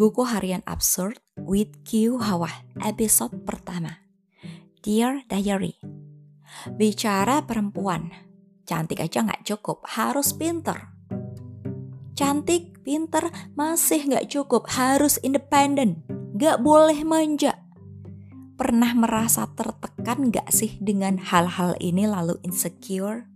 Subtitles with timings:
[0.00, 2.48] Buku Harian Absurd with Q Hawa,
[2.80, 4.00] episode pertama.
[4.80, 5.76] Dear Diary,
[6.72, 8.08] bicara perempuan,
[8.64, 10.88] cantik aja nggak cukup, harus pinter.
[12.16, 16.00] Cantik, pinter, masih nggak cukup, harus independen,
[16.32, 17.60] nggak boleh manja.
[18.56, 23.28] Pernah merasa tertekan nggak sih dengan hal-hal ini lalu insecure?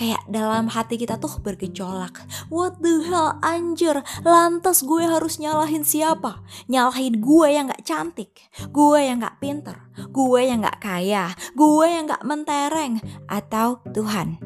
[0.00, 2.24] Kayak dalam hati kita tuh bergejolak.
[2.48, 6.40] What the hell anjir, lantas gue harus nyalahin siapa?
[6.72, 9.76] Nyalahin gue yang gak cantik, gue yang gak pinter,
[10.08, 14.40] gue yang gak kaya, gue yang gak mentereng, atau Tuhan?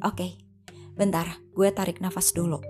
[0.00, 0.32] Oke, okay,
[0.96, 2.64] bentar, gue tarik nafas dulu.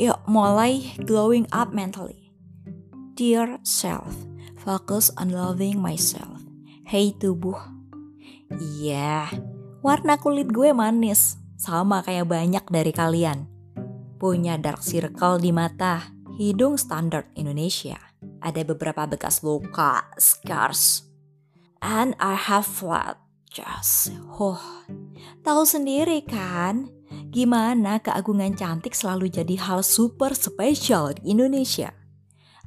[0.00, 2.32] Yuk, mulai glowing up mentally.
[3.18, 4.14] Dear self,
[4.62, 6.37] focus on loving myself
[6.88, 7.60] Hei tubuh.
[8.48, 9.28] Iya,
[9.84, 13.44] warna kulit gue manis, sama kayak banyak dari kalian.
[14.16, 18.00] Punya dark circle di mata, hidung standar Indonesia.
[18.40, 21.04] Ada beberapa bekas luka, scars.
[21.84, 23.20] And I have flat
[23.52, 24.16] chest.
[24.40, 24.56] Oh,
[25.44, 26.88] tahu sendiri kan?
[27.28, 31.92] Gimana keagungan cantik selalu jadi hal super spesial di Indonesia.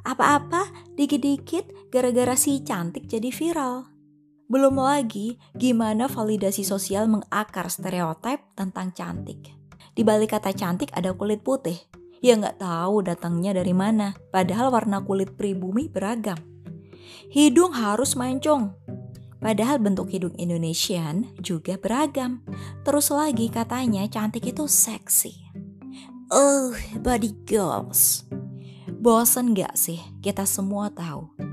[0.06, 3.92] Apa-apa dikit-dikit gara-gara si cantik jadi viral.
[4.52, 9.56] Belum lagi gimana validasi sosial mengakar stereotip tentang cantik.
[9.96, 11.80] Di balik kata cantik ada kulit putih.
[12.20, 16.36] Ya nggak tahu datangnya dari mana, padahal warna kulit pribumi beragam.
[17.32, 18.76] Hidung harus mancung,
[19.42, 22.46] Padahal bentuk hidung Indonesian juga beragam.
[22.86, 25.34] Terus lagi katanya cantik itu seksi.
[26.30, 28.30] Oh, body girls.
[28.86, 29.98] Bosen gak sih?
[30.22, 31.51] Kita semua tahu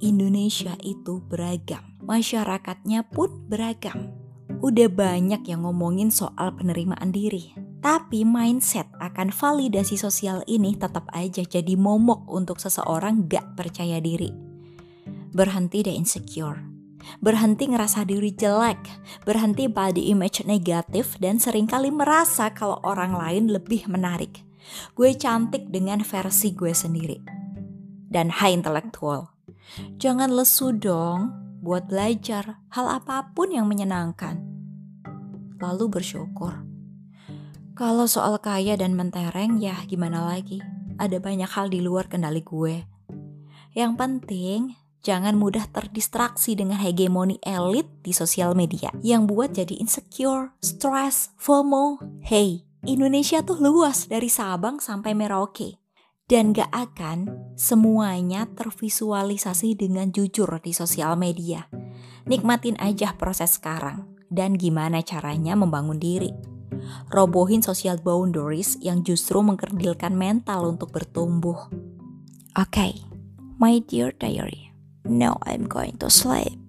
[0.00, 4.16] Indonesia itu beragam, masyarakatnya pun beragam.
[4.64, 7.52] Udah banyak yang ngomongin soal penerimaan diri,
[7.84, 14.32] tapi mindset akan validasi sosial ini tetap aja jadi momok untuk seseorang gak percaya diri.
[15.36, 16.64] Berhenti deh insecure,
[17.20, 18.80] berhenti ngerasa diri jelek,
[19.28, 24.44] berhenti body image negatif dan sering kali merasa kalau orang lain lebih menarik.
[24.96, 27.20] Gue cantik dengan versi gue sendiri.
[28.10, 29.29] Dan high intellectual
[30.00, 34.40] Jangan lesu dong buat belajar hal apa pun yang menyenangkan.
[35.60, 36.64] Lalu bersyukur.
[37.76, 40.60] Kalau soal kaya dan mentereng ya gimana lagi?
[41.00, 42.84] Ada banyak hal di luar kendali gue.
[43.72, 44.60] Yang penting
[45.00, 52.04] jangan mudah terdistraksi dengan hegemoni elit di sosial media yang buat jadi insecure, stress, FOMO.
[52.20, 55.79] Hey, Indonesia tuh luas dari Sabang sampai Merauke
[56.30, 61.66] dan gak akan semuanya tervisualisasi dengan jujur di sosial media.
[62.30, 66.30] Nikmatin aja proses sekarang dan gimana caranya membangun diri.
[67.10, 71.66] Robohin social boundaries yang justru mengkerdilkan mental untuk bertumbuh.
[72.54, 72.94] Oke, okay,
[73.58, 74.70] my dear diary,
[75.02, 76.62] now I'm going to sleep.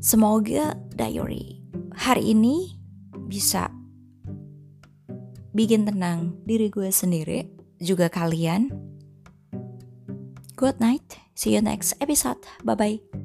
[0.00, 1.60] Semoga diary
[1.92, 2.80] hari ini
[3.28, 3.68] bisa
[5.54, 7.46] bikin tenang diri gue sendiri,
[7.78, 8.74] juga kalian.
[10.58, 12.42] Good night, see you next episode.
[12.66, 13.23] Bye bye.